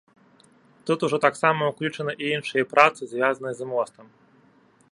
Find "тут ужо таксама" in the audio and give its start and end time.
0.89-1.67